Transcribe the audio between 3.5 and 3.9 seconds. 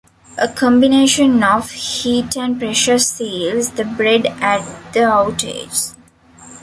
the